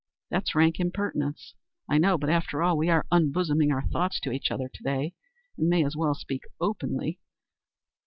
That's 0.31 0.55
rank 0.55 0.79
impertinence, 0.79 1.53
I 1.87 1.99
know; 1.99 2.17
but 2.17 2.31
after 2.31 2.63
all, 2.63 2.75
we 2.75 2.89
are 2.89 3.05
unbosoming 3.11 3.71
our 3.71 3.87
thoughts 3.87 4.19
to 4.21 4.31
each 4.31 4.49
other 4.49 4.67
to 4.67 4.83
day, 4.83 5.13
and 5.59 5.67
may 5.67 5.85
as 5.85 5.95
well 5.95 6.15
speak 6.15 6.41
openly. 6.59 7.19